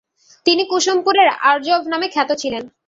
[0.45, 2.63] তিনি কুসুমপুরের আর্যভ নামে খ্যাত ছিলেন।